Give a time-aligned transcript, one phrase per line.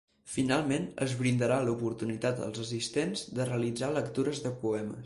[0.35, 4.97] Finalment, es brindarà l’oportunitat als assistents de realitzar lectures de poemes.